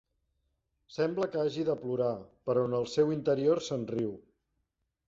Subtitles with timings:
[0.95, 2.15] Sembla que hagi de plorar,
[2.49, 4.19] però en el seu interior se'n riu.